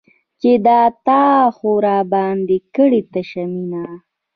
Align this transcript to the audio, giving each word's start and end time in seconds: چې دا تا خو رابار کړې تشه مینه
چې 0.41 0.51
دا 0.67 0.81
تا 1.05 1.23
خو 1.55 1.69
رابار 1.85 2.37
کړې 2.75 3.01
تشه 3.11 3.43
مینه 3.51 3.83